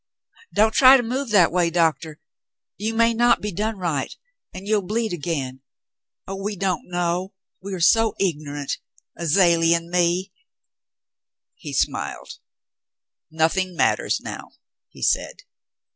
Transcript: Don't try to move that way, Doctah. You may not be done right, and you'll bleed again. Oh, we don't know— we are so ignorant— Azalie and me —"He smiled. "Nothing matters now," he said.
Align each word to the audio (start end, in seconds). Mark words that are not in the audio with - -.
Don't 0.51 0.73
try 0.73 0.97
to 0.97 1.03
move 1.03 1.29
that 1.29 1.51
way, 1.51 1.69
Doctah. 1.69 2.15
You 2.75 2.95
may 2.95 3.13
not 3.13 3.39
be 3.39 3.51
done 3.51 3.77
right, 3.77 4.11
and 4.51 4.67
you'll 4.67 4.81
bleed 4.81 5.13
again. 5.13 5.61
Oh, 6.27 6.37
we 6.41 6.55
don't 6.55 6.89
know— 6.89 7.35
we 7.61 7.71
are 7.75 7.79
so 7.79 8.15
ignorant— 8.19 8.79
Azalie 9.19 9.75
and 9.75 9.91
me 9.91 10.31
—"He 11.55 11.71
smiled. 11.71 12.39
"Nothing 13.29 13.75
matters 13.75 14.19
now," 14.19 14.53
he 14.89 15.03
said. 15.03 15.43